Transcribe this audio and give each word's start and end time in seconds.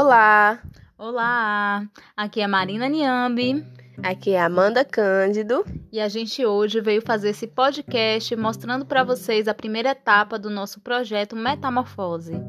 Olá, 0.00 0.62
Olá, 0.96 1.84
aqui 2.16 2.40
é 2.40 2.46
Marina 2.46 2.88
Niambi 2.88 3.66
aqui 4.00 4.30
é 4.30 4.40
Amanda 4.40 4.84
Cândido. 4.84 5.64
e 5.90 5.98
a 5.98 6.06
gente 6.06 6.46
hoje 6.46 6.80
veio 6.80 7.02
fazer 7.02 7.30
esse 7.30 7.48
podcast 7.48 8.36
mostrando 8.36 8.86
para 8.86 9.02
vocês 9.02 9.48
a 9.48 9.54
primeira 9.54 9.90
etapa 9.90 10.38
do 10.38 10.48
nosso 10.48 10.80
projeto 10.80 11.34
Metamorfose. 11.34 12.40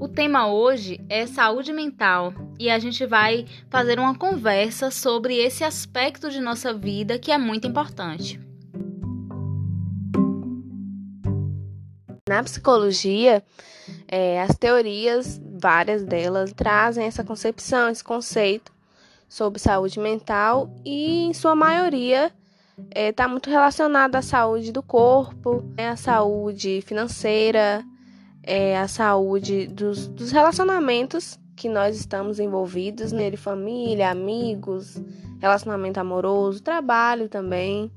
O 0.00 0.08
tema 0.08 0.52
hoje 0.52 1.00
é 1.08 1.26
saúde 1.26 1.72
mental 1.72 2.34
e 2.58 2.68
a 2.68 2.78
gente 2.80 3.06
vai 3.06 3.46
fazer 3.70 4.00
uma 4.00 4.18
conversa 4.18 4.90
sobre 4.90 5.36
esse 5.36 5.62
aspecto 5.62 6.28
de 6.28 6.40
nossa 6.40 6.74
vida 6.74 7.20
que 7.20 7.30
é 7.30 7.38
muito 7.38 7.68
importante. 7.68 8.40
Na 12.28 12.42
psicologia, 12.42 13.44
é, 14.08 14.42
as 14.42 14.56
teorias, 14.56 15.40
várias 15.62 16.04
delas, 16.04 16.52
trazem 16.52 17.06
essa 17.06 17.22
concepção, 17.22 17.88
esse 17.88 18.02
conceito 18.02 18.72
sobre 19.28 19.60
saúde 19.60 20.00
mental 20.00 20.68
e, 20.84 21.24
em 21.24 21.32
sua 21.32 21.54
maioria, 21.54 22.32
está 22.94 23.28
muito 23.28 23.48
relacionado 23.48 24.16
à 24.16 24.22
saúde 24.22 24.72
do 24.72 24.82
corpo, 24.82 25.62
né, 25.76 25.90
à 25.90 25.96
saúde 25.96 26.82
financeira, 26.82 27.84
é, 28.42 28.76
à 28.76 28.88
saúde 28.88 29.68
dos, 29.68 30.08
dos 30.08 30.32
relacionamentos 30.32 31.38
que 31.54 31.68
nós 31.68 31.96
estamos 31.96 32.40
envolvidos 32.40 33.12
nele, 33.12 33.36
família, 33.36 34.10
amigos, 34.10 35.00
relacionamento 35.40 36.00
amoroso, 36.00 36.60
trabalho 36.60 37.28
também. 37.28 37.90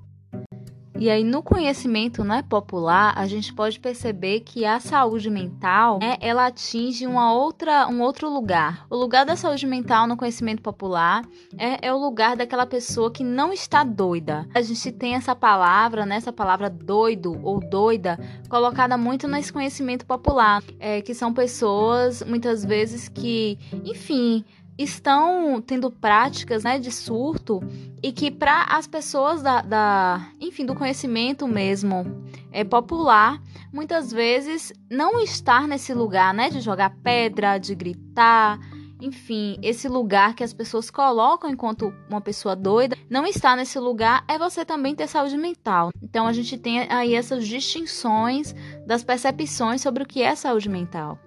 E 0.98 1.10
aí, 1.10 1.24
no 1.26 1.44
conhecimento 1.44 2.24
né, 2.24 2.42
popular, 2.48 3.14
a 3.18 3.28
gente 3.28 3.54
pode 3.54 3.80
perceber 3.80 4.40
que 4.40 4.66
a 4.66 4.80
saúde 4.80 5.30
mental, 5.30 6.00
né, 6.00 6.16
ela 6.22 6.48
atinge 6.48 7.06
uma 7.06 7.34
outra, 7.34 7.88
um 7.88 8.02
outro 8.02 8.30
lugar. 8.30 8.86
O 8.90 8.96
lugar 8.96 9.26
da 9.26 9.36
saúde 9.36 9.68
mental 9.68 10.08
no 10.08 10.16
conhecimento 10.16 10.62
popular 10.62 11.24
é, 11.58 11.88
é 11.88 11.94
o 11.94 11.98
lugar 11.98 12.38
daquela 12.38 12.66
pessoa 12.66 13.12
que 13.12 13.26
não 13.26 13.52
está 13.52 13.84
doida. 13.84 14.48
A 14.54 14.62
gente 14.62 14.90
tem 14.92 15.16
essa 15.16 15.36
palavra, 15.36 16.06
né, 16.06 16.16
essa 16.16 16.32
palavra 16.32 16.70
doido 16.70 17.40
ou 17.44 17.60
doida, 17.60 18.18
colocada 18.48 18.98
muito 18.98 19.28
nesse 19.28 19.52
conhecimento 19.52 20.06
popular, 20.06 20.64
é, 20.80 21.02
que 21.02 21.14
são 21.14 21.34
pessoas, 21.34 22.24
muitas 22.24 22.64
vezes, 22.64 23.10
que, 23.10 23.60
enfim, 23.84 24.46
estão 24.78 25.62
tendo 25.62 25.90
práticas 25.90 26.64
né, 26.64 26.78
de 26.80 26.92
surto 26.92 27.62
e 28.04 28.12
que 28.12 28.30
para 28.30 28.64
as 28.64 28.88
pessoas 28.88 29.42
da, 29.42 29.62
da, 29.62 30.30
enfim, 30.40 30.66
do 30.66 30.76
conhecimento 30.76 31.48
mesmo 31.48 32.24
é 32.52 32.64
popular, 32.64 33.42
muitas 33.72 34.12
vezes 34.12 34.74
não 34.90 35.20
estar 35.20 35.68
nesse 35.68 35.94
lugar, 35.94 36.34
né, 36.34 36.50
de 36.50 36.60
jogar 36.62 36.96
pedra, 37.04 37.58
de 37.58 37.74
gritar, 37.74 38.60
enfim, 39.02 39.58
esse 39.62 39.88
lugar 39.88 40.36
que 40.36 40.44
as 40.44 40.54
pessoas 40.54 40.90
colocam 40.90 41.50
enquanto 41.50 41.94
uma 42.10 42.22
pessoa 42.22 42.56
doida, 42.56 42.98
não 43.10 43.26
estar 43.26 43.56
nesse 43.56 43.78
lugar 43.78 44.24
é 44.28 44.38
você 44.38 44.64
também 44.66 44.96
ter 44.96 45.08
saúde 45.08 45.38
mental. 45.38 45.90
Então 46.02 46.28
a 46.28 46.34
gente 46.34 46.58
tem 46.58 46.82
aí 46.92 47.14
essas 47.14 47.48
distinções 47.48 48.56
das 48.86 49.04
percepções 49.04 49.82
sobre 49.82 50.04
o 50.04 50.06
que 50.06 50.22
é 50.22 50.36
saúde 50.36 50.70
mental. 50.70 51.20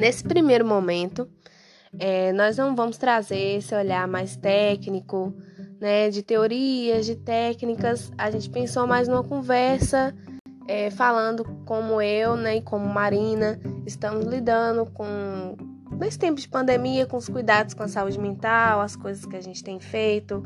Nesse 0.00 0.24
primeiro 0.24 0.64
momento, 0.64 1.28
é, 1.98 2.32
nós 2.32 2.56
não 2.56 2.74
vamos 2.74 2.96
trazer 2.96 3.58
esse 3.58 3.74
olhar 3.74 4.08
mais 4.08 4.34
técnico, 4.34 5.34
né, 5.78 6.08
de 6.08 6.22
teorias, 6.22 7.04
de 7.04 7.16
técnicas. 7.16 8.10
A 8.16 8.30
gente 8.30 8.48
pensou 8.48 8.86
mais 8.86 9.06
numa 9.06 9.22
conversa, 9.22 10.16
é, 10.66 10.90
falando 10.90 11.44
como 11.66 12.00
eu, 12.00 12.34
né, 12.34 12.56
e 12.56 12.62
como 12.62 12.86
Marina 12.86 13.60
estamos 13.84 14.24
lidando 14.24 14.86
com 14.86 15.54
nesse 15.98 16.18
tempo 16.18 16.40
de 16.40 16.48
pandemia, 16.48 17.04
com 17.04 17.18
os 17.18 17.28
cuidados 17.28 17.74
com 17.74 17.82
a 17.82 17.88
saúde 17.88 18.18
mental, 18.18 18.80
as 18.80 18.96
coisas 18.96 19.26
que 19.26 19.36
a 19.36 19.40
gente 19.42 19.62
tem 19.62 19.78
feito 19.78 20.42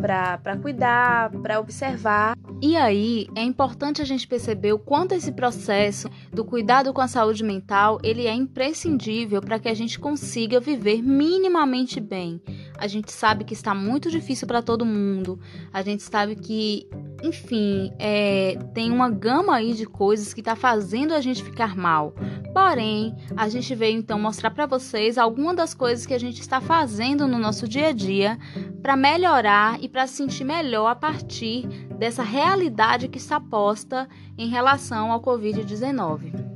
para 0.00 0.56
cuidar, 0.60 1.30
para 1.42 1.60
observar. 1.60 2.36
E 2.62 2.76
aí, 2.76 3.26
é 3.36 3.42
importante 3.42 4.02
a 4.02 4.04
gente 4.04 4.26
perceber 4.26 4.72
o 4.72 4.78
quanto 4.78 5.14
esse 5.14 5.32
processo 5.32 6.08
do 6.32 6.44
cuidado 6.44 6.92
com 6.92 7.00
a 7.00 7.08
saúde 7.08 7.44
mental, 7.44 7.98
ele 8.02 8.26
é 8.26 8.34
imprescindível 8.34 9.40
para 9.40 9.58
que 9.58 9.68
a 9.68 9.74
gente 9.74 9.98
consiga 9.98 10.60
viver 10.60 11.02
minimamente 11.02 12.00
bem. 12.00 12.40
A 12.78 12.86
gente 12.86 13.12
sabe 13.12 13.44
que 13.44 13.54
está 13.54 13.74
muito 13.74 14.10
difícil 14.10 14.46
para 14.46 14.62
todo 14.62 14.86
mundo. 14.86 15.38
A 15.72 15.82
gente 15.82 16.02
sabe 16.02 16.34
que, 16.34 16.88
enfim, 17.22 17.92
é, 17.98 18.58
tem 18.74 18.90
uma 18.90 19.10
gama 19.10 19.54
aí 19.54 19.74
de 19.74 19.86
coisas 19.86 20.32
que 20.32 20.40
está 20.40 20.56
fazendo 20.56 21.14
a 21.14 21.20
gente 21.20 21.42
ficar 21.42 21.76
mal. 21.76 22.14
Porém, 22.52 23.14
a 23.36 23.48
gente 23.48 23.74
veio 23.74 23.98
então 23.98 24.18
mostrar 24.18 24.50
para 24.50 24.66
vocês 24.66 25.18
algumas 25.18 25.56
das 25.56 25.74
coisas 25.74 26.06
que 26.06 26.14
a 26.14 26.18
gente 26.18 26.40
está 26.40 26.60
fazendo 26.60 27.26
no 27.26 27.38
nosso 27.38 27.68
dia 27.68 27.88
a 27.88 27.92
dia 27.92 28.38
para 28.82 28.96
melhorar 28.96 29.82
e 29.82 29.88
para 29.88 30.06
se 30.06 30.14
sentir 30.14 30.44
melhor 30.44 30.88
a 30.88 30.94
partir 30.94 31.66
dessa 31.98 32.22
realidade 32.22 33.08
que 33.08 33.18
está 33.18 33.40
posta 33.40 34.08
em 34.36 34.48
relação 34.48 35.12
ao 35.12 35.20
Covid-19. 35.20 36.49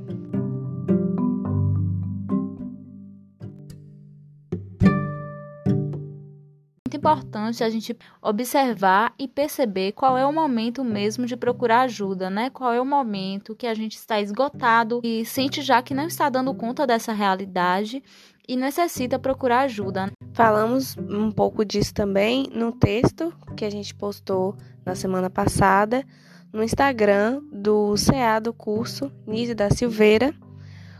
Muito 6.95 7.01
importante 7.01 7.61
a 7.61 7.69
gente 7.69 7.95
observar 8.21 9.13
e 9.19 9.27
perceber 9.27 9.91
qual 9.91 10.17
é 10.17 10.25
o 10.25 10.31
momento 10.31 10.81
mesmo 10.81 11.25
de 11.25 11.35
procurar 11.35 11.81
ajuda, 11.81 12.29
né? 12.29 12.49
Qual 12.49 12.73
é 12.73 12.79
o 12.79 12.85
momento 12.85 13.53
que 13.53 13.67
a 13.67 13.73
gente 13.73 13.97
está 13.97 14.21
esgotado 14.21 15.01
e 15.03 15.25
sente 15.25 15.61
já 15.61 15.81
que 15.81 15.93
não 15.93 16.07
está 16.07 16.29
dando 16.29 16.53
conta 16.53 16.87
dessa 16.87 17.11
realidade 17.11 18.01
e 18.47 18.55
necessita 18.55 19.19
procurar 19.19 19.61
ajuda. 19.61 20.09
Falamos 20.33 20.95
um 20.97 21.31
pouco 21.31 21.65
disso 21.65 21.93
também 21.93 22.47
no 22.53 22.71
texto 22.71 23.33
que 23.57 23.65
a 23.65 23.69
gente 23.69 23.93
postou 23.93 24.55
na 24.85 24.95
semana 24.95 25.29
passada 25.29 26.05
no 26.53 26.63
Instagram 26.63 27.41
do 27.51 27.95
CA 27.95 28.39
do 28.39 28.53
curso 28.53 29.11
Nise 29.27 29.53
da 29.53 29.69
Silveira 29.69 30.33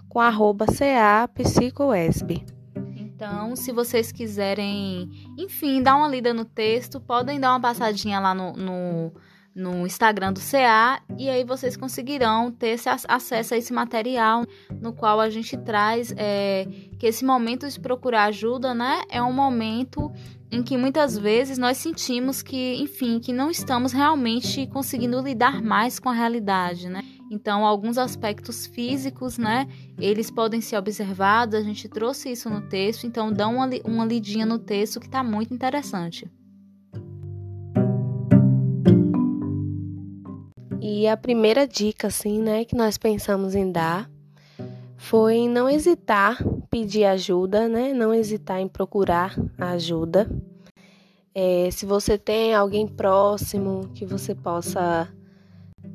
com 0.09 0.19
arroba 0.19 0.65
CA 0.65 1.25
PsicoESB. 1.33 2.54
Então, 3.15 3.55
se 3.55 3.71
vocês 3.71 4.11
quiserem, 4.11 5.09
enfim, 5.37 5.81
dar 5.81 5.95
uma 5.95 6.07
lida 6.09 6.33
no 6.33 6.43
texto, 6.43 6.99
podem 6.99 7.39
dar 7.39 7.51
uma 7.51 7.61
passadinha 7.61 8.19
lá 8.19 8.35
no, 8.35 8.51
no, 8.51 9.13
no 9.55 9.87
Instagram 9.87 10.33
do 10.33 10.41
CA 10.41 11.01
e 11.17 11.29
aí 11.29 11.45
vocês 11.45 11.77
conseguirão 11.77 12.51
ter 12.51 12.71
esse 12.71 12.89
acesso 12.89 13.53
a 13.53 13.57
esse 13.57 13.71
material 13.71 14.45
no 14.81 14.91
qual 14.91 15.21
a 15.21 15.29
gente 15.29 15.55
traz 15.55 16.13
é, 16.17 16.67
que 16.99 17.07
esse 17.07 17.23
momento 17.23 17.65
de 17.69 17.79
procurar 17.79 18.25
ajuda, 18.25 18.73
né, 18.73 19.03
é 19.09 19.23
um 19.23 19.31
momento 19.31 20.11
em 20.55 20.63
que 20.63 20.77
muitas 20.77 21.17
vezes 21.17 21.57
nós 21.57 21.77
sentimos 21.77 22.41
que, 22.41 22.75
enfim, 22.75 23.19
que 23.19 23.33
não 23.33 23.51
estamos 23.51 23.91
realmente 23.91 24.65
conseguindo 24.67 25.19
lidar 25.19 25.61
mais 25.61 25.99
com 25.99 26.07
a 26.07 26.13
realidade, 26.13 26.87
né? 26.87 27.03
Então, 27.29 27.65
alguns 27.65 27.97
aspectos 27.97 28.65
físicos, 28.65 29.37
né, 29.37 29.67
eles 29.99 30.31
podem 30.31 30.61
ser 30.61 30.77
observados, 30.77 31.55
a 31.55 31.61
gente 31.61 31.89
trouxe 31.89 32.31
isso 32.31 32.49
no 32.49 32.61
texto, 32.61 33.05
então 33.05 33.33
dá 33.33 33.47
uma, 33.47 33.69
uma 33.83 34.05
lidinha 34.05 34.45
no 34.45 34.57
texto 34.57 34.99
que 34.99 35.07
está 35.07 35.21
muito 35.21 35.53
interessante. 35.53 36.31
E 40.79 41.05
a 41.05 41.17
primeira 41.17 41.67
dica, 41.67 42.07
assim, 42.07 42.41
né, 42.41 42.63
que 42.63 42.75
nós 42.75 42.97
pensamos 42.97 43.55
em 43.55 43.69
dar 43.69 44.09
foi 44.97 45.47
não 45.47 45.69
hesitar 45.69 46.37
pedir 46.69 47.05
ajuda, 47.05 47.67
né? 47.67 47.93
Não 47.93 48.13
hesitar 48.13 48.59
em 48.59 48.67
procurar 48.67 49.35
ajuda. 49.57 50.29
É, 51.33 51.69
se 51.71 51.85
você 51.85 52.17
tem 52.17 52.53
alguém 52.53 52.87
próximo 52.87 53.89
que 53.93 54.05
você 54.05 54.33
possa 54.33 55.07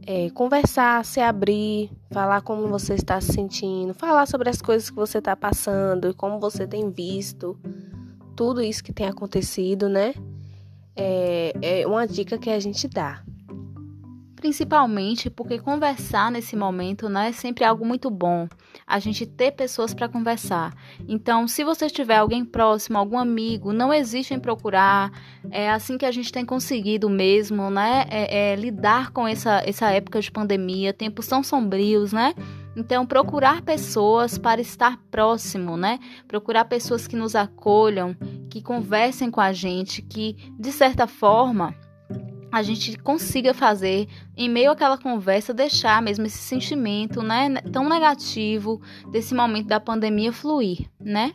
é, 0.07 0.29
conversar, 0.31 1.05
se 1.05 1.21
abrir, 1.21 1.91
falar 2.11 2.43
como 2.43 2.69
você 2.69 2.95
está 2.95 3.21
se 3.21 3.33
sentindo, 3.33 3.95
falar 3.95 4.27
sobre 4.27 4.51
as 4.51 4.61
coisas 4.61 4.91
que 4.91 4.97
você 4.97 5.19
está 5.19 5.35
passando 5.35 6.11
e 6.11 6.15
como 6.15 6.39
você 6.39 6.67
tem 6.67 6.91
visto 6.91 7.59
tudo 8.37 8.63
isso 8.63 8.83
que 8.85 8.93
tem 8.93 9.07
acontecido, 9.07 9.89
né? 9.89 10.15
É, 10.97 11.53
é 11.63 11.87
uma 11.87 12.07
dica 12.07 12.39
que 12.39 12.51
a 12.51 12.61
gente 12.61 12.87
dá 12.89 13.23
principalmente 14.41 15.29
porque 15.29 15.59
conversar 15.59 16.33
nesse 16.33 16.57
momento 16.57 17.11
né, 17.11 17.29
é 17.29 17.33
sempre 17.33 17.63
algo 17.63 17.85
muito 17.85 18.09
bom. 18.09 18.49
A 18.87 18.99
gente 18.99 19.27
ter 19.27 19.53
pessoas 19.53 19.93
para 19.93 20.09
conversar. 20.09 20.75
Então, 21.07 21.47
se 21.47 21.63
você 21.63 21.91
tiver 21.91 22.17
alguém 22.17 22.43
próximo, 22.43 22.97
algum 22.97 23.19
amigo, 23.19 23.71
não 23.71 23.93
existe 23.93 24.33
em 24.33 24.41
procurar. 24.41 25.13
É 25.51 25.71
assim 25.71 25.99
que 25.99 26.07
a 26.07 26.11
gente 26.11 26.33
tem 26.33 26.45
conseguido 26.45 27.11
mesmo, 27.11 27.69
né? 27.69 28.07
É, 28.09 28.53
é 28.53 28.57
lidar 28.57 29.11
com 29.11 29.29
essa, 29.29 29.63
essa 29.67 29.91
época 29.91 30.23
de 30.23 30.33
pandemia, 30.33 30.95
tempos 30.95 31.27
tão 31.27 31.43
sombrios, 31.43 32.11
né? 32.11 32.35
Então, 32.75 33.05
procurar 33.05 33.61
pessoas 33.61 34.39
para 34.39 34.61
estar 34.61 34.97
próximo, 35.11 35.77
né? 35.77 35.99
Procurar 36.27 36.65
pessoas 36.65 37.07
que 37.07 37.17
nos 37.17 37.35
acolham, 37.35 38.17
que 38.49 38.63
conversem 38.63 39.31
com 39.31 39.41
a 39.41 39.53
gente, 39.53 40.01
que, 40.01 40.35
de 40.59 40.73
certa 40.73 41.07
forma, 41.07 41.75
a 42.53 42.63
gente 42.63 42.99
consiga 42.99 43.55
fazer, 43.55 44.09
em 44.37 44.49
meio 44.49 44.71
àquela 44.71 44.99
conversa, 44.99 45.55
deixar 45.55 46.03
mesmo 46.03 46.27
esse 46.27 46.39
sentimento, 46.39 47.23
né, 47.23 47.55
tão 47.73 47.89
negativo 47.89 48.81
desse 49.11 49.35
momento 49.35 49.69
da 49.69 49.81
pandemia 49.81 50.33
fluir, 50.33 50.89
né? 50.99 51.33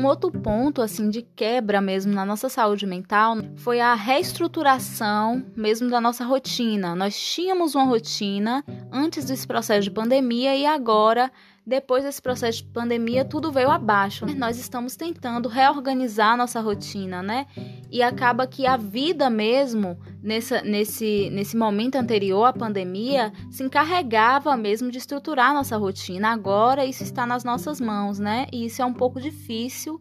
Um 0.00 0.06
outro 0.06 0.30
ponto 0.30 0.80
assim 0.80 1.10
de 1.10 1.22
quebra 1.22 1.80
mesmo 1.80 2.14
na 2.14 2.24
nossa 2.24 2.48
saúde 2.48 2.86
mental 2.86 3.36
foi 3.56 3.80
a 3.80 3.94
reestruturação 3.94 5.44
mesmo 5.56 5.90
da 5.90 6.00
nossa 6.00 6.24
rotina. 6.24 6.94
Nós 6.94 7.18
tínhamos 7.20 7.74
uma 7.74 7.84
rotina 7.84 8.64
antes 8.92 9.24
desse 9.24 9.44
processo 9.44 9.82
de 9.82 9.90
pandemia 9.90 10.54
e 10.54 10.64
agora 10.64 11.32
depois 11.68 12.02
desse 12.02 12.20
processo 12.22 12.62
de 12.62 12.70
pandemia, 12.70 13.26
tudo 13.26 13.52
veio 13.52 13.70
abaixo. 13.70 14.24
Nós 14.34 14.58
estamos 14.58 14.96
tentando 14.96 15.50
reorganizar 15.50 16.34
nossa 16.34 16.62
rotina, 16.62 17.22
né? 17.22 17.46
E 17.90 18.02
acaba 18.02 18.46
que 18.46 18.66
a 18.66 18.78
vida 18.78 19.28
mesmo, 19.28 19.98
nessa, 20.22 20.62
nesse, 20.62 21.28
nesse 21.30 21.58
momento 21.58 21.96
anterior 21.96 22.44
à 22.46 22.52
pandemia, 22.54 23.30
se 23.50 23.62
encarregava 23.62 24.56
mesmo 24.56 24.90
de 24.90 24.96
estruturar 24.96 25.52
nossa 25.52 25.76
rotina. 25.76 26.30
Agora 26.30 26.86
isso 26.86 27.02
está 27.02 27.26
nas 27.26 27.44
nossas 27.44 27.78
mãos, 27.78 28.18
né? 28.18 28.46
E 28.50 28.64
isso 28.64 28.80
é 28.80 28.84
um 28.86 28.94
pouco 28.94 29.20
difícil, 29.20 30.00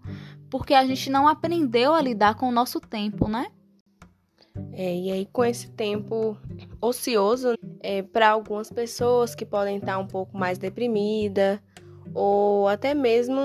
porque 0.50 0.74
a 0.74 0.86
gente 0.86 1.10
não 1.10 1.28
aprendeu 1.28 1.94
a 1.94 2.02
lidar 2.02 2.36
com 2.36 2.48
o 2.48 2.52
nosso 2.52 2.80
tempo, 2.80 3.28
né? 3.28 3.48
É, 4.72 4.96
e 4.96 5.12
aí, 5.12 5.26
com 5.26 5.44
esse 5.44 5.70
tempo 5.72 6.38
ocioso, 6.82 7.57
é, 7.82 8.02
para 8.02 8.30
algumas 8.30 8.72
pessoas 8.72 9.36
que 9.36 9.46
podem 9.46 9.78
estar 9.78 9.98
um 9.98 10.08
pouco 10.08 10.38
mais 10.38 10.58
deprimida 10.58 11.62
ou 12.14 12.68
até 12.68 12.94
mesmo 12.94 13.42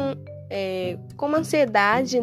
é, 0.51 0.99
com 1.17 1.35
ansiedade, 1.35 2.23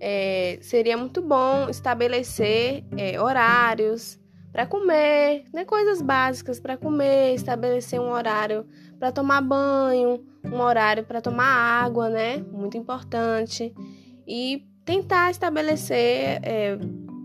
é, 0.00 0.58
seria 0.60 0.96
muito 0.96 1.22
bom 1.22 1.68
estabelecer 1.68 2.84
é, 2.96 3.20
horários 3.20 4.18
para 4.52 4.66
comer, 4.66 5.44
né, 5.52 5.64
coisas 5.64 6.02
básicas 6.02 6.60
para 6.60 6.76
comer, 6.76 7.34
estabelecer 7.34 8.00
um 8.00 8.10
horário 8.10 8.66
para 8.98 9.10
tomar 9.10 9.40
banho, 9.40 10.24
um 10.44 10.60
horário 10.60 11.04
para 11.04 11.22
tomar 11.22 11.46
água, 11.46 12.10
né, 12.10 12.38
muito 12.52 12.76
importante, 12.76 13.72
e 14.26 14.66
tentar 14.84 15.30
estabelecer 15.30 16.40
é, 16.42 16.76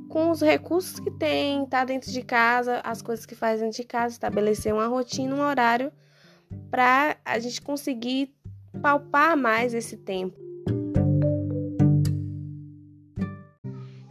com 0.09 0.31
os 0.31 0.41
recursos 0.41 0.99
que 0.99 1.11
tem, 1.11 1.65
tá 1.65 1.83
dentro 1.83 2.11
de 2.11 2.21
casa, 2.21 2.81
as 2.83 3.01
coisas 3.01 3.25
que 3.25 3.35
faz 3.35 3.59
dentro 3.59 3.77
de 3.77 3.83
casa, 3.83 4.15
estabelecer 4.15 4.73
uma 4.73 4.87
rotina, 4.87 5.35
um 5.35 5.41
horário 5.41 5.91
para 6.71 7.17
a 7.25 7.39
gente 7.39 7.61
conseguir 7.61 8.33
palpar 8.81 9.35
mais 9.35 9.73
esse 9.73 9.97
tempo. 9.97 10.47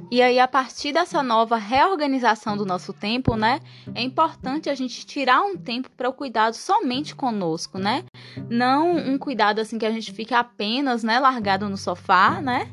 E 0.08 0.22
aí, 0.22 0.38
a 0.38 0.46
partir 0.46 0.92
dessa 0.92 1.20
nova 1.20 1.56
reorganização 1.56 2.56
do 2.56 2.64
nosso 2.64 2.92
tempo, 2.92 3.34
né, 3.34 3.60
é 3.92 4.00
importante 4.00 4.70
a 4.70 4.74
gente 4.74 5.04
tirar 5.04 5.42
um 5.42 5.56
tempo 5.56 5.90
para 5.96 6.08
o 6.08 6.12
cuidado 6.12 6.54
somente 6.54 7.14
conosco, 7.14 7.76
né? 7.76 8.04
Não 8.48 8.96
um 8.96 9.18
cuidado 9.18 9.60
assim 9.60 9.78
que 9.78 9.84
a 9.84 9.90
gente 9.90 10.12
fique 10.12 10.32
apenas, 10.32 11.02
né, 11.02 11.18
largado 11.18 11.68
no 11.68 11.76
sofá, 11.76 12.40
né? 12.40 12.70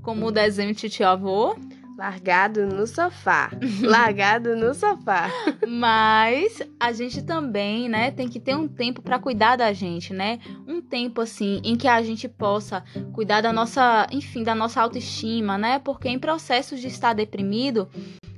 Como 0.00 0.26
o 0.26 0.30
desenho 0.30 0.74
Titi 0.74 1.02
Avô, 1.02 1.56
Largado 1.96 2.66
no 2.66 2.86
sofá. 2.86 3.50
Largado 3.80 4.54
no 4.54 4.74
sofá. 4.74 5.30
Mas 5.66 6.62
a 6.78 6.92
gente 6.92 7.22
também, 7.22 7.88
né, 7.88 8.10
tem 8.10 8.28
que 8.28 8.38
ter 8.38 8.54
um 8.54 8.68
tempo 8.68 9.00
para 9.00 9.18
cuidar 9.18 9.56
da 9.56 9.72
gente, 9.72 10.12
né? 10.12 10.38
Um 10.66 10.82
tempo 10.82 11.22
assim 11.22 11.60
em 11.64 11.74
que 11.74 11.88
a 11.88 12.02
gente 12.02 12.28
possa 12.28 12.84
cuidar 13.14 13.40
da 13.40 13.52
nossa, 13.52 14.06
enfim, 14.12 14.42
da 14.42 14.54
nossa 14.54 14.82
autoestima, 14.82 15.56
né? 15.56 15.78
Porque 15.78 16.08
em 16.08 16.18
processos 16.18 16.80
de 16.80 16.88
estar 16.88 17.14
deprimido, 17.14 17.88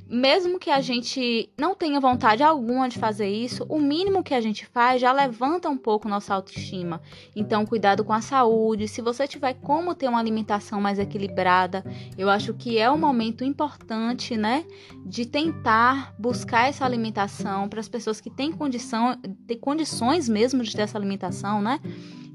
mesmo 0.08 0.58
que 0.58 0.70
a 0.70 0.80
gente 0.80 1.50
não 1.58 1.74
tenha 1.74 2.00
vontade 2.00 2.42
alguma 2.42 2.88
de 2.88 2.98
fazer 2.98 3.28
isso, 3.28 3.66
o 3.68 3.78
mínimo 3.78 4.22
que 4.22 4.32
a 4.32 4.40
gente 4.40 4.64
faz 4.64 5.00
já 5.00 5.12
levanta 5.12 5.68
um 5.68 5.76
pouco 5.76 6.08
nossa 6.08 6.34
autoestima. 6.34 7.00
Então, 7.36 7.66
cuidado 7.66 8.02
com 8.04 8.12
a 8.12 8.22
saúde. 8.22 8.88
Se 8.88 9.02
você 9.02 9.28
tiver 9.28 9.54
como 9.54 9.94
ter 9.94 10.08
uma 10.08 10.18
alimentação 10.18 10.80
mais 10.80 10.98
equilibrada, 10.98 11.84
eu 12.16 12.30
acho 12.30 12.54
que 12.54 12.78
é 12.78 12.90
um 12.90 12.98
momento 12.98 13.44
importante, 13.44 14.36
né, 14.36 14.64
de 15.04 15.26
tentar 15.26 16.14
buscar 16.18 16.68
essa 16.68 16.84
alimentação 16.84 17.68
para 17.68 17.80
as 17.80 17.88
pessoas 17.88 18.20
que 18.20 18.30
têm 18.30 18.50
condição, 18.50 19.16
têm 19.46 19.58
condições 19.58 20.28
mesmo 20.28 20.62
de 20.62 20.74
ter 20.74 20.82
essa 20.82 20.96
alimentação, 20.96 21.60
né? 21.60 21.80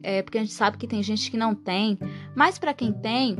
É, 0.04 0.22
porque 0.22 0.38
a 0.38 0.42
gente 0.42 0.54
sabe 0.54 0.78
que 0.78 0.86
tem 0.86 1.02
gente 1.02 1.32
que 1.32 1.38
não 1.38 1.56
tem, 1.56 1.98
mas 2.36 2.60
para 2.60 2.74
quem 2.74 2.92
tem, 2.92 3.38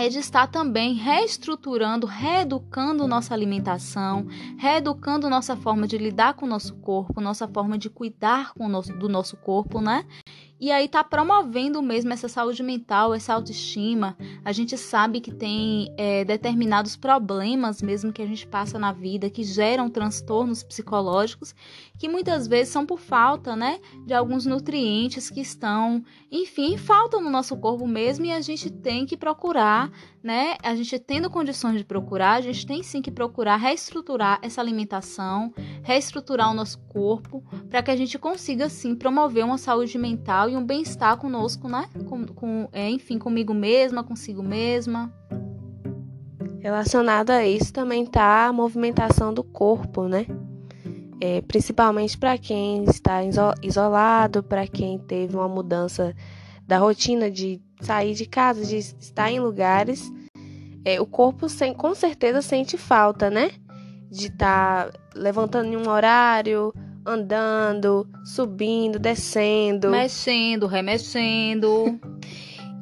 é 0.00 0.08
de 0.08 0.18
estar 0.18 0.46
também 0.46 0.94
reestruturando, 0.94 2.06
reeducando 2.06 3.08
nossa 3.08 3.34
alimentação, 3.34 4.26
reeducando 4.56 5.28
nossa 5.28 5.56
forma 5.56 5.88
de 5.88 5.98
lidar 5.98 6.34
com 6.34 6.46
o 6.46 6.48
nosso 6.48 6.76
corpo, 6.76 7.20
nossa 7.20 7.48
forma 7.48 7.76
de 7.76 7.90
cuidar 7.90 8.54
com 8.54 8.68
nosso, 8.68 8.92
do 8.92 9.08
nosso 9.08 9.36
corpo, 9.36 9.80
né? 9.80 10.04
E 10.60 10.72
aí 10.72 10.88
tá 10.88 11.04
promovendo 11.04 11.80
mesmo 11.80 12.12
essa 12.12 12.28
saúde 12.28 12.64
mental, 12.64 13.14
essa 13.14 13.32
autoestima. 13.32 14.16
A 14.44 14.50
gente 14.50 14.76
sabe 14.76 15.20
que 15.20 15.30
tem 15.30 15.94
é, 15.96 16.24
determinados 16.24 16.96
problemas 16.96 17.80
mesmo 17.80 18.12
que 18.12 18.20
a 18.20 18.26
gente 18.26 18.44
passa 18.44 18.76
na 18.76 18.90
vida 18.90 19.30
que 19.30 19.44
geram 19.44 19.88
transtornos 19.88 20.64
psicológicos 20.64 21.54
que 21.96 22.08
muitas 22.08 22.46
vezes 22.46 22.72
são 22.72 22.84
por 22.84 22.98
falta, 22.98 23.54
né, 23.54 23.80
de 24.06 24.14
alguns 24.14 24.46
nutrientes 24.46 25.30
que 25.30 25.40
estão, 25.40 26.02
enfim, 26.30 26.76
faltam 26.76 27.20
no 27.20 27.28
nosso 27.30 27.56
corpo 27.56 27.86
mesmo 27.86 28.24
e 28.24 28.32
a 28.32 28.40
gente 28.40 28.70
tem 28.70 29.04
que 29.04 29.16
procurar, 29.16 29.87
né? 30.22 30.56
A 30.62 30.74
gente 30.74 30.98
tendo 30.98 31.30
condições 31.30 31.78
de 31.78 31.84
procurar, 31.84 32.34
a 32.34 32.40
gente 32.40 32.66
tem 32.66 32.82
sim 32.82 33.00
que 33.00 33.10
procurar 33.10 33.56
reestruturar 33.56 34.38
essa 34.42 34.60
alimentação, 34.60 35.52
reestruturar 35.82 36.50
o 36.50 36.54
nosso 36.54 36.78
corpo 36.88 37.42
para 37.68 37.82
que 37.82 37.90
a 37.90 37.96
gente 37.96 38.18
consiga 38.18 38.68
sim 38.68 38.94
promover 38.94 39.44
uma 39.44 39.58
saúde 39.58 39.96
mental 39.98 40.48
e 40.48 40.56
um 40.56 40.64
bem-estar 40.64 41.16
conosco, 41.16 41.68
né? 41.68 41.88
Com, 42.08 42.26
com 42.26 42.68
é, 42.72 42.88
enfim, 42.90 43.18
comigo 43.18 43.54
mesma, 43.54 44.04
consigo 44.04 44.42
mesma. 44.42 45.12
Relacionado 46.60 47.30
a 47.30 47.46
isso 47.46 47.72
também 47.72 48.04
tá 48.04 48.46
a 48.46 48.52
movimentação 48.52 49.32
do 49.32 49.44
corpo, 49.44 50.08
né? 50.08 50.26
É, 51.20 51.40
principalmente 51.42 52.16
para 52.16 52.36
quem 52.38 52.84
está 52.84 53.20
isolado, 53.62 54.42
para 54.42 54.66
quem 54.66 54.98
teve 54.98 55.34
uma 55.34 55.48
mudança 55.48 56.14
da 56.66 56.78
rotina 56.78 57.30
de 57.30 57.60
sair 57.80 58.14
de 58.14 58.26
casa, 58.26 58.64
de 58.64 58.76
estar 58.76 59.30
em 59.30 59.40
lugares, 59.40 60.10
é, 60.84 61.00
o 61.00 61.06
corpo 61.06 61.48
sem, 61.48 61.74
com 61.74 61.94
certeza 61.94 62.40
sente 62.40 62.76
falta, 62.76 63.28
né? 63.30 63.50
De 64.10 64.26
estar 64.28 64.90
tá 64.90 64.98
levantando 65.14 65.72
em 65.72 65.76
um 65.76 65.88
horário, 65.88 66.72
andando, 67.04 68.06
subindo, 68.24 68.98
descendo, 68.98 69.90
mexendo, 69.90 70.66
remexendo. 70.66 71.98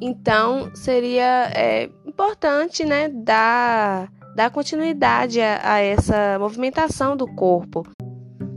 então 0.01 0.73
seria 0.75 1.51
é, 1.53 1.89
importante, 2.05 2.85
né, 2.85 3.09
dar, 3.09 4.11
dar 4.35 4.51
continuidade 4.51 5.41
a, 5.41 5.73
a 5.73 5.79
essa 5.79 6.37
movimentação 6.39 7.15
do 7.15 7.27
corpo. 7.35 7.83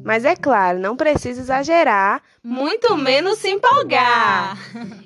Mas 0.04 0.24
é 0.24 0.34
claro, 0.34 0.78
não 0.78 0.96
precisa 0.96 1.40
exagerar, 1.40 2.22
muito 2.42 2.96
menos 2.96 3.38
se 3.38 3.50
empolgar. 3.50 4.56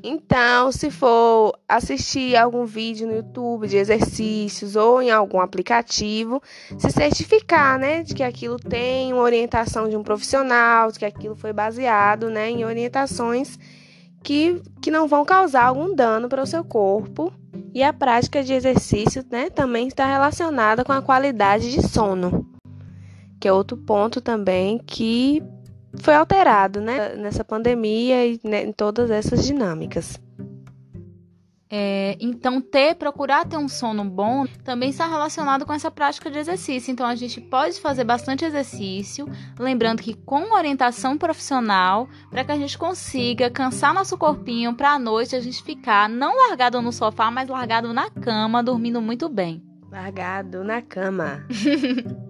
Então, 0.02 0.70
se 0.70 0.90
for 0.90 1.58
assistir 1.68 2.36
algum 2.36 2.64
vídeo 2.64 3.06
no 3.06 3.16
YouTube 3.16 3.66
de 3.66 3.76
exercícios 3.76 4.76
ou 4.76 5.00
em 5.00 5.10
algum 5.10 5.40
aplicativo, 5.40 6.42
se 6.78 6.90
certificar, 6.90 7.78
né, 7.78 8.02
de 8.02 8.14
que 8.14 8.22
aquilo 8.22 8.56
tem 8.56 9.12
uma 9.12 9.22
orientação 9.22 9.88
de 9.88 9.96
um 9.96 10.02
profissional, 10.02 10.92
de 10.92 10.98
que 10.98 11.04
aquilo 11.04 11.34
foi 11.34 11.52
baseado, 11.52 12.28
né, 12.28 12.50
em 12.50 12.64
orientações 12.64 13.58
que, 14.22 14.60
que 14.82 14.90
não 14.90 15.08
vão 15.08 15.24
causar 15.24 15.64
algum 15.64 15.94
dano 15.94 16.28
para 16.28 16.42
o 16.42 16.46
seu 16.46 16.62
corpo. 16.64 17.32
E 17.72 17.82
a 17.82 17.92
prática 17.92 18.42
de 18.42 18.52
exercício, 18.52 19.24
né, 19.30 19.50
também 19.50 19.88
está 19.88 20.06
relacionada 20.06 20.84
com 20.84 20.92
a 20.92 21.02
qualidade 21.02 21.72
de 21.72 21.82
sono 21.82 22.53
que 23.44 23.48
é 23.48 23.52
outro 23.52 23.76
ponto 23.76 24.22
também 24.22 24.78
que 24.78 25.42
foi 26.00 26.14
alterado 26.14 26.80
né, 26.80 27.14
nessa 27.14 27.44
pandemia 27.44 28.26
e 28.26 28.40
né, 28.42 28.64
em 28.64 28.72
todas 28.72 29.10
essas 29.10 29.44
dinâmicas. 29.44 30.18
É, 31.68 32.16
então, 32.18 32.58
ter, 32.62 32.94
procurar 32.94 33.44
ter 33.44 33.58
um 33.58 33.68
sono 33.68 34.02
bom 34.02 34.46
também 34.64 34.88
está 34.88 35.06
relacionado 35.06 35.66
com 35.66 35.74
essa 35.74 35.90
prática 35.90 36.30
de 36.30 36.38
exercício. 36.38 36.90
Então, 36.90 37.04
a 37.04 37.14
gente 37.14 37.38
pode 37.38 37.78
fazer 37.82 38.04
bastante 38.04 38.46
exercício, 38.46 39.28
lembrando 39.58 40.00
que 40.00 40.14
com 40.14 40.54
orientação 40.54 41.18
profissional, 41.18 42.08
para 42.30 42.44
que 42.44 42.52
a 42.52 42.58
gente 42.58 42.78
consiga 42.78 43.50
cansar 43.50 43.92
nosso 43.92 44.16
corpinho 44.16 44.74
para 44.74 44.92
a 44.92 44.98
noite 44.98 45.36
a 45.36 45.40
gente 45.40 45.62
ficar 45.62 46.08
não 46.08 46.48
largado 46.48 46.80
no 46.80 46.92
sofá, 46.92 47.30
mas 47.30 47.50
largado 47.50 47.92
na 47.92 48.08
cama, 48.08 48.62
dormindo 48.62 49.02
muito 49.02 49.28
bem. 49.28 49.62
Largado 49.90 50.64
na 50.64 50.80
cama. 50.80 51.44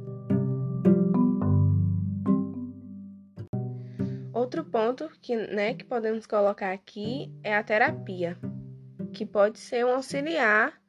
Outro 4.54 4.70
ponto 4.70 5.10
que, 5.20 5.34
né, 5.34 5.74
que 5.74 5.84
podemos 5.84 6.28
colocar 6.28 6.70
aqui 6.70 7.28
é 7.42 7.56
a 7.56 7.64
terapia, 7.64 8.38
que 9.12 9.26
pode 9.26 9.58
ser 9.58 9.84
um 9.84 9.94
auxiliar 9.94 10.80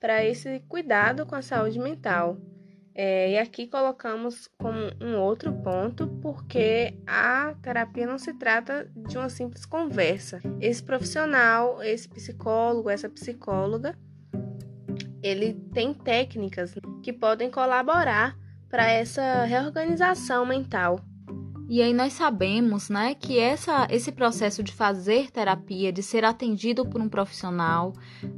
para 0.00 0.24
esse 0.24 0.58
cuidado 0.68 1.24
com 1.24 1.36
a 1.36 1.40
saúde 1.40 1.78
mental. 1.78 2.36
É, 2.92 3.30
e 3.30 3.38
aqui 3.38 3.68
colocamos 3.68 4.48
como 4.58 4.76
um 5.00 5.20
outro 5.20 5.52
ponto, 5.52 6.08
porque 6.20 6.98
a 7.06 7.54
terapia 7.62 8.08
não 8.08 8.18
se 8.18 8.34
trata 8.34 8.90
de 8.96 9.16
uma 9.16 9.28
simples 9.28 9.64
conversa. 9.64 10.40
Esse 10.60 10.82
profissional, 10.82 11.80
esse 11.80 12.08
psicólogo, 12.08 12.90
essa 12.90 13.08
psicóloga, 13.08 13.96
ele 15.22 15.54
tem 15.72 15.94
técnicas 15.94 16.74
que 17.00 17.12
podem 17.12 17.52
colaborar 17.52 18.36
para 18.68 18.90
essa 18.90 19.44
reorganização 19.44 20.44
mental. 20.44 20.98
E 21.68 21.80
aí 21.80 21.94
nós 21.94 22.12
sabemos, 22.12 22.90
né, 22.90 23.14
que 23.14 23.38
essa, 23.38 23.86
esse 23.90 24.12
processo 24.12 24.62
de 24.62 24.72
fazer 24.72 25.30
terapia, 25.30 25.92
de 25.92 26.02
ser 26.02 26.24
atendido 26.24 26.84
por 26.86 27.00
um 27.00 27.08
profissional, 27.08 27.92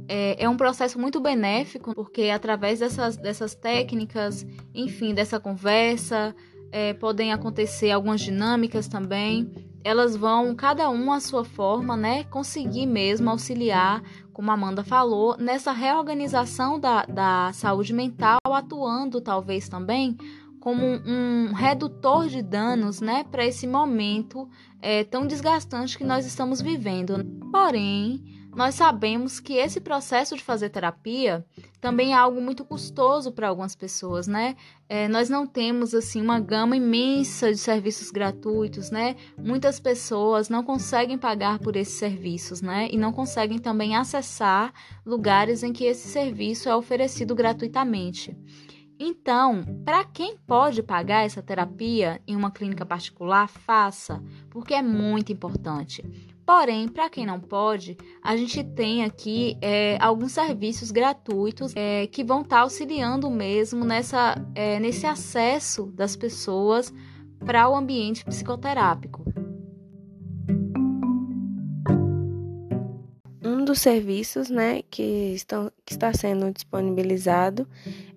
é, 0.07 0.43
é 0.43 0.47
um 0.47 0.55
processo 0.55 0.99
muito 0.99 1.19
benéfico, 1.19 1.93
porque 1.93 2.29
através 2.29 2.79
dessas, 2.79 3.17
dessas 3.17 3.53
técnicas, 3.53 4.45
enfim, 4.73 5.13
dessa 5.13 5.39
conversa, 5.39 6.35
é, 6.71 6.93
podem 6.93 7.31
acontecer 7.33 7.91
algumas 7.91 8.21
dinâmicas 8.21 8.87
também. 8.87 9.51
Elas 9.83 10.15
vão, 10.15 10.55
cada 10.55 10.89
um 10.89 11.11
à 11.11 11.19
sua 11.19 11.45
forma, 11.45 11.95
né, 11.95 12.23
conseguir 12.25 12.85
mesmo 12.85 13.29
auxiliar, 13.29 14.01
como 14.33 14.51
a 14.51 14.53
Amanda 14.55 14.83
falou, 14.83 15.37
nessa 15.37 15.71
reorganização 15.71 16.79
da, 16.79 17.05
da 17.05 17.51
saúde 17.53 17.93
mental, 17.93 18.39
atuando 18.45 19.21
talvez 19.21 19.69
também 19.69 20.17
como 20.65 20.83
um 20.83 21.53
redutor 21.53 22.27
de 22.27 22.41
danos 22.41 22.99
né, 22.99 23.23
para 23.29 23.45
esse 23.45 23.67
momento 23.67 24.49
é, 24.81 25.03
tão 25.03 25.27
desgastante 25.27 25.95
que 25.95 26.03
nós 26.03 26.25
estamos 26.25 26.59
vivendo. 26.59 27.23
Porém, 27.51 28.49
nós 28.55 28.73
sabemos 28.73 29.39
que 29.39 29.53
esse 29.53 29.79
processo 29.79 30.35
de 30.35 30.41
fazer 30.41 30.69
terapia 30.69 31.45
também 31.79 32.13
é 32.13 32.15
algo 32.15 32.41
muito 32.41 32.65
custoso 32.65 33.31
para 33.31 33.47
algumas 33.47 33.75
pessoas, 33.75 34.25
né? 34.25 34.55
É, 34.89 35.07
nós 35.07 35.29
não 35.29 35.45
temos 35.45 35.93
assim 35.93 36.19
uma 36.19 36.39
gama 36.39 36.75
imensa 36.75 37.51
de 37.51 37.59
serviços 37.59 38.09
gratuitos, 38.09 38.89
né? 38.89 39.17
Muitas 39.37 39.79
pessoas 39.79 40.49
não 40.49 40.63
conseguem 40.63 41.15
pagar 41.15 41.59
por 41.59 41.75
esses 41.75 41.93
serviços, 41.93 42.59
né? 42.59 42.87
E 42.91 42.97
não 42.97 43.13
conseguem 43.13 43.59
também 43.59 43.95
acessar 43.95 44.73
lugares 45.05 45.61
em 45.61 45.71
que 45.71 45.83
esse 45.83 46.07
serviço 46.07 46.67
é 46.67 46.75
oferecido 46.75 47.35
gratuitamente. 47.35 48.35
Então, 48.99 49.63
para 49.83 50.05
quem 50.05 50.37
pode 50.37 50.81
pagar 50.81 51.25
essa 51.25 51.41
terapia 51.41 52.21
em 52.25 52.35
uma 52.35 52.49
clínica 52.49 52.85
particular, 52.85 53.47
faça, 53.47 54.23
porque 54.49 54.73
é 54.73 54.81
muito 54.81 55.33
importante. 55.33 56.03
Porém, 56.45 56.87
para 56.87 57.09
quem 57.09 57.25
não 57.25 57.39
pode, 57.39 57.97
a 58.21 58.37
gente 58.37 58.63
tem 58.63 59.03
aqui 59.03 59.57
é, 59.61 59.97
alguns 59.99 60.31
serviços 60.31 60.91
gratuitos 60.91 61.73
é, 61.75 62.07
que 62.07 62.23
vão 62.23 62.41
estar 62.41 62.57
tá 62.57 62.61
auxiliando 62.61 63.29
mesmo 63.29 63.83
nessa, 63.83 64.35
é, 64.53 64.79
nesse 64.79 65.05
acesso 65.05 65.87
das 65.87 66.15
pessoas 66.15 66.93
para 67.43 67.67
o 67.67 67.75
ambiente 67.75 68.23
psicoterápico. 68.23 69.25
dos 73.65 73.81
serviços 73.81 74.49
né, 74.49 74.83
que, 74.89 75.33
estão, 75.33 75.69
que 75.83 75.91
está 75.91 76.13
sendo 76.13 76.49
disponibilizado 76.51 77.67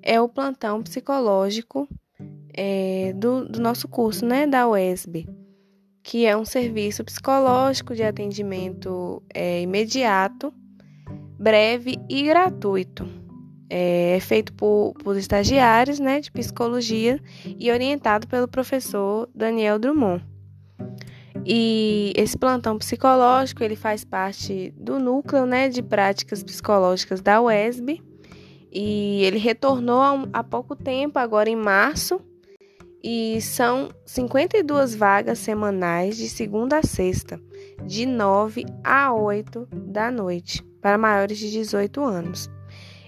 é 0.03 0.21
o 0.21 0.29
plantão 0.29 0.83
psicológico 0.83 1.89
é, 2.55 3.13
do, 3.15 3.49
do 3.49 3.61
nosso 3.61 3.87
curso 3.87 4.25
né, 4.27 4.47
da 4.47 4.69
UESB, 4.69 5.29
que 6.03 6.27
é 6.27 6.37
um 6.37 6.45
serviço 6.45 7.05
psicológico 7.05 7.95
de 7.95 8.03
atendimento 8.03 9.23
é, 9.33 9.63
imediato, 9.63 10.53
breve 11.39 11.99
e 12.09 12.23
gratuito. 12.25 13.09
É, 13.71 14.17
é 14.17 14.21
feito 14.21 14.53
por, 14.55 14.95
por 15.05 15.17
estagiários 15.17 16.01
né, 16.01 16.21
de 16.21 16.33
psicologia 16.33 17.21
e 17.45 17.71
orientado 17.71 18.27
pelo 18.27 18.49
professor 18.49 19.29
Daniel 19.35 19.79
Drummond. 19.79 20.25
E 21.45 22.13
esse 22.17 22.37
plantão 22.37 22.77
psicológico, 22.77 23.63
ele 23.63 23.77
faz 23.77 24.05
parte 24.05 24.73
do 24.77 24.99
núcleo, 24.99 25.47
né, 25.47 25.69
de 25.69 25.83
práticas 25.83 26.43
psicológicas 26.43 27.21
da 27.21 27.41
UESB. 27.41 28.03
E 28.73 29.23
ele 29.25 29.39
retornou 29.39 30.01
há, 30.33 30.45
pouco 30.45 30.77
tempo, 30.77 31.19
agora 31.19 31.49
em 31.49 31.57
março, 31.57 32.21
e 33.03 33.41
são 33.41 33.91
52 34.05 34.95
vagas 34.95 35.39
semanais 35.39 36.17
de 36.17 36.29
segunda 36.29 36.79
a 36.79 36.83
sexta, 36.83 37.41
de 37.85 38.05
9 38.05 38.65
a 38.85 39.13
8 39.13 39.69
da 39.73 40.11
noite, 40.11 40.63
para 40.81 40.99
maiores 40.99 41.39
de 41.39 41.51
18 41.51 42.03
anos. 42.03 42.51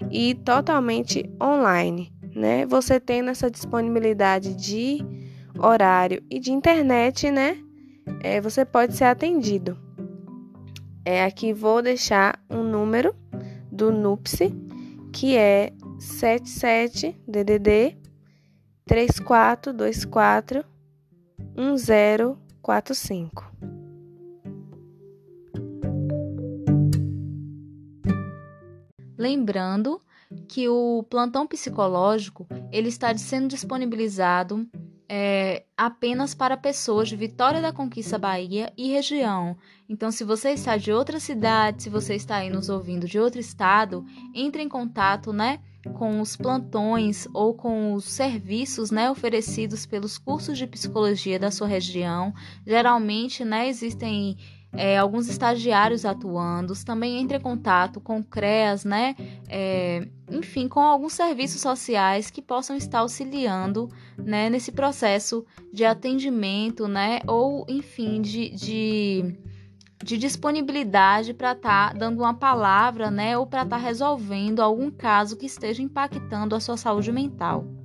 E 0.09 0.33
totalmente 0.33 1.29
online, 1.41 2.11
né? 2.35 2.65
Você 2.65 2.99
tendo 2.99 3.29
essa 3.29 3.51
disponibilidade 3.51 4.55
de 4.55 4.97
horário 5.59 6.23
e 6.29 6.39
de 6.39 6.51
internet, 6.51 7.29
né? 7.29 7.57
é, 8.19 8.41
você 8.41 8.65
pode 8.65 8.95
ser 8.95 9.05
atendido. 9.05 9.77
É, 11.03 11.23
aqui 11.23 11.53
vou 11.53 11.81
deixar 11.81 12.39
um 12.49 12.63
número 12.63 13.15
do 13.71 13.91
NUPSE, 13.91 14.53
que 15.11 15.35
é 15.35 15.73
77 15.99 17.19
DDD 17.27 17.97
3424 18.85 20.65
1045. 21.55 23.51
Lembrando 29.17 30.01
que 30.47 30.67
o 30.67 31.03
plantão 31.09 31.45
psicológico 31.45 32.47
ele 32.71 32.87
está 32.89 33.15
sendo 33.17 33.49
disponibilizado 33.49 34.67
é, 35.13 35.65
apenas 35.75 36.33
para 36.33 36.55
pessoas 36.55 37.09
de 37.09 37.17
Vitória 37.17 37.61
da 37.61 37.73
Conquista 37.73 38.17
Bahia 38.17 38.71
e 38.77 38.93
região. 38.93 39.57
Então, 39.89 40.09
se 40.09 40.23
você 40.23 40.51
está 40.51 40.77
de 40.77 40.89
outra 40.89 41.19
cidade, 41.19 41.83
se 41.83 41.89
você 41.89 42.15
está 42.15 42.37
aí 42.37 42.49
nos 42.49 42.69
ouvindo 42.69 43.05
de 43.05 43.19
outro 43.19 43.37
estado, 43.37 44.05
entre 44.33 44.63
em 44.63 44.69
contato, 44.69 45.33
né? 45.33 45.59
com 45.95 46.21
os 46.21 46.37
plantões 46.37 47.27
ou 47.33 47.55
com 47.55 47.93
os 47.93 48.05
serviços 48.05 48.91
né, 48.91 49.09
oferecidos 49.09 49.83
pelos 49.83 50.15
cursos 50.15 50.55
de 50.55 50.67
psicologia 50.67 51.39
da 51.39 51.49
sua 51.49 51.67
região. 51.67 52.33
Geralmente, 52.65 53.43
né, 53.43 53.67
existem 53.67 54.37
é, 54.73 54.97
alguns 54.97 55.27
estagiários 55.27 56.05
atuando, 56.05 56.73
também 56.85 57.17
entre 57.17 57.37
em 57.37 57.41
contato 57.41 57.99
com 57.99 58.23
CREAS, 58.23 58.85
né? 58.85 59.15
É, 59.49 60.07
enfim, 60.29 60.67
com 60.67 60.79
alguns 60.79 61.13
serviços 61.13 61.61
sociais 61.61 62.31
que 62.31 62.41
possam 62.41 62.75
estar 62.75 62.99
auxiliando 62.99 63.89
né, 64.17 64.49
nesse 64.49 64.71
processo 64.71 65.45
de 65.73 65.83
atendimento, 65.83 66.87
né? 66.87 67.19
Ou, 67.27 67.65
enfim, 67.67 68.21
de, 68.21 68.49
de, 68.51 69.35
de 70.03 70.17
disponibilidade 70.17 71.33
para 71.33 71.51
estar 71.51 71.91
tá 71.91 71.97
dando 71.97 72.19
uma 72.19 72.33
palavra, 72.33 73.11
né? 73.11 73.37
Ou 73.37 73.45
para 73.45 73.63
estar 73.63 73.77
tá 73.77 73.81
resolvendo 73.81 74.61
algum 74.61 74.89
caso 74.89 75.37
que 75.37 75.45
esteja 75.45 75.81
impactando 75.81 76.55
a 76.55 76.59
sua 76.61 76.77
saúde 76.77 77.11
mental. 77.11 77.80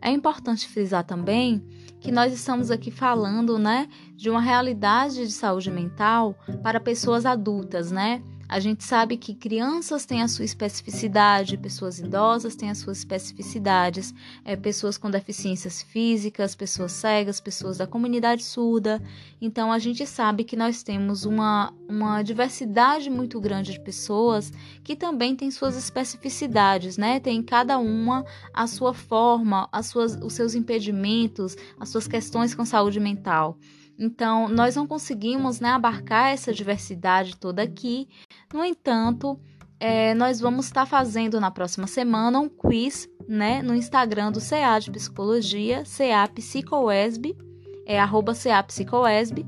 É 0.00 0.10
importante 0.10 0.68
frisar 0.68 1.04
também 1.04 1.62
que 2.00 2.12
nós 2.12 2.32
estamos 2.32 2.70
aqui 2.70 2.90
falando, 2.90 3.58
né, 3.58 3.88
de 4.14 4.30
uma 4.30 4.40
realidade 4.40 5.26
de 5.26 5.32
saúde 5.32 5.70
mental 5.70 6.38
para 6.62 6.78
pessoas 6.78 7.26
adultas, 7.26 7.90
né? 7.90 8.22
A 8.48 8.60
gente 8.60 8.82
sabe 8.82 9.18
que 9.18 9.34
crianças 9.34 10.06
têm 10.06 10.22
a 10.22 10.28
sua 10.28 10.44
especificidade, 10.44 11.58
pessoas 11.58 11.98
idosas 11.98 12.56
têm 12.56 12.70
as 12.70 12.78
suas 12.78 12.96
especificidades, 12.98 14.14
é, 14.42 14.56
pessoas 14.56 14.96
com 14.96 15.10
deficiências 15.10 15.82
físicas, 15.82 16.54
pessoas 16.54 16.92
cegas, 16.92 17.40
pessoas 17.40 17.76
da 17.76 17.86
comunidade 17.86 18.42
surda. 18.42 19.02
Então 19.38 19.70
a 19.70 19.78
gente 19.78 20.06
sabe 20.06 20.44
que 20.44 20.56
nós 20.56 20.82
temos 20.82 21.26
uma, 21.26 21.74
uma 21.86 22.22
diversidade 22.22 23.10
muito 23.10 23.38
grande 23.38 23.72
de 23.72 23.80
pessoas 23.80 24.50
que 24.82 24.96
também 24.96 25.36
têm 25.36 25.50
suas 25.50 25.76
especificidades, 25.76 26.96
né? 26.96 27.20
Tem 27.20 27.42
cada 27.42 27.78
uma 27.78 28.24
a 28.54 28.66
sua 28.66 28.94
forma, 28.94 29.68
as 29.70 29.88
suas, 29.88 30.16
os 30.22 30.32
seus 30.32 30.54
impedimentos, 30.54 31.54
as 31.78 31.90
suas 31.90 32.08
questões 32.08 32.54
com 32.54 32.64
saúde 32.64 32.98
mental. 32.98 33.58
Então, 33.98 34.48
nós 34.48 34.76
não 34.76 34.86
conseguimos 34.86 35.58
né, 35.58 35.70
abarcar 35.70 36.30
essa 36.30 36.54
diversidade 36.54 37.36
toda 37.36 37.62
aqui. 37.62 38.08
No 38.52 38.64
entanto, 38.64 39.38
é, 39.78 40.14
nós 40.14 40.40
vamos 40.40 40.66
estar 40.66 40.86
fazendo 40.86 41.40
na 41.40 41.50
próxima 41.50 41.86
semana 41.86 42.40
um 42.40 42.48
quiz 42.48 43.08
né, 43.28 43.62
no 43.62 43.74
Instagram 43.74 44.32
do 44.32 44.40
CA 44.40 44.78
de 44.78 44.90
Psicologia, 44.90 45.82
CA 45.84 46.26
Psicoesb, 46.26 47.36
é 47.86 48.00
arroba 48.00 48.34
CA 48.34 48.62
Psicoesb. 48.62 49.46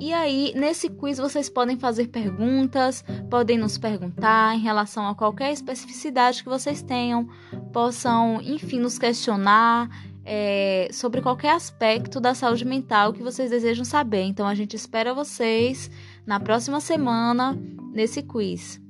E 0.00 0.12
aí, 0.12 0.52
nesse 0.54 0.88
quiz, 0.88 1.18
vocês 1.18 1.48
podem 1.48 1.76
fazer 1.76 2.08
perguntas, 2.08 3.04
podem 3.30 3.56
nos 3.56 3.78
perguntar 3.78 4.54
em 4.54 4.60
relação 4.60 5.08
a 5.08 5.14
qualquer 5.14 5.52
especificidade 5.52 6.42
que 6.42 6.48
vocês 6.48 6.82
tenham, 6.82 7.28
possam, 7.72 8.40
enfim, 8.42 8.80
nos 8.80 8.98
questionar 8.98 9.88
é, 10.24 10.88
sobre 10.92 11.20
qualquer 11.22 11.50
aspecto 11.50 12.20
da 12.20 12.34
saúde 12.34 12.64
mental 12.64 13.12
que 13.12 13.22
vocês 13.22 13.50
desejam 13.50 13.84
saber. 13.84 14.22
Então 14.22 14.46
a 14.46 14.54
gente 14.54 14.74
espera 14.74 15.14
vocês 15.14 15.90
na 16.26 16.40
próxima 16.40 16.80
semana 16.80 17.58
nesse 17.94 18.22
quiz. 18.22 18.80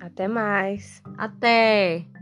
Até 0.00 0.28
mais. 0.28 1.02
Até! 1.18 2.13